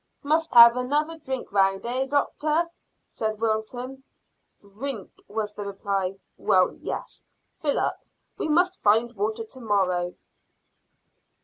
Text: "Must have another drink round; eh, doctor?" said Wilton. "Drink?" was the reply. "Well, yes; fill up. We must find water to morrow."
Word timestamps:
"Must 0.23 0.51
have 0.55 0.75
another 0.75 1.15
drink 1.19 1.51
round; 1.51 1.85
eh, 1.85 2.07
doctor?" 2.07 2.67
said 3.07 3.39
Wilton. 3.39 4.03
"Drink?" 4.59 5.11
was 5.27 5.53
the 5.53 5.63
reply. 5.63 6.15
"Well, 6.39 6.73
yes; 6.73 7.23
fill 7.61 7.77
up. 7.79 7.99
We 8.35 8.47
must 8.47 8.81
find 8.81 9.15
water 9.15 9.43
to 9.43 9.61
morrow." 9.61 10.15